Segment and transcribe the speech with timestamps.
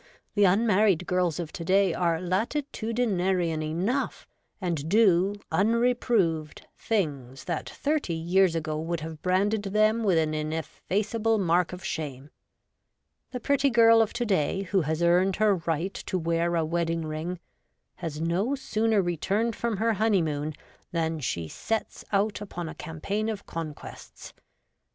[0.33, 4.25] the un married girls of to day are latitudinarian enough,
[4.59, 11.37] and do, unreproved, things that thirty years ago would have branded them with an ineffaceable
[11.37, 12.31] mark of shame.
[13.29, 17.03] The pretty girl of to day, who has earned her right to wear a wedding
[17.05, 17.39] ring,
[17.97, 20.55] has no sooner returned from her honeymoon
[20.91, 24.33] than she sets out upon a campaign of conquests.